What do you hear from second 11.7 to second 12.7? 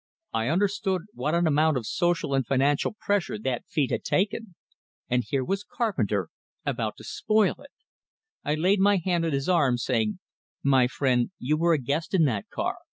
a guest in that